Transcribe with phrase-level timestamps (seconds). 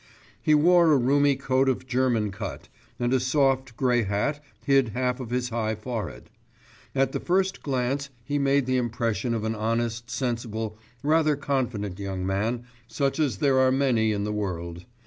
[0.41, 2.69] He wore a roomy coat of German cut,
[2.99, 6.31] and a soft grey hat hid half of his high forehead.
[6.95, 11.99] At the first glance he made the impression of an honest, sensible, rather self confident
[11.99, 14.85] young man such as there are many in the world.